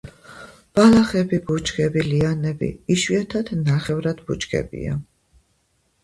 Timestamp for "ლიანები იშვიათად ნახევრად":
2.07-4.23